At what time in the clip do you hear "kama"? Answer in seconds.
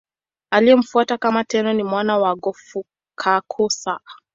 1.17-1.43